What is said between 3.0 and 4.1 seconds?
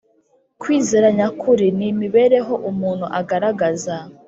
agaragaza